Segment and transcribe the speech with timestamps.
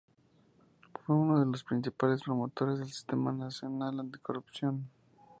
[1.05, 4.89] Fue uno de los principales promotores del Sistema Nacional Anticorrupción.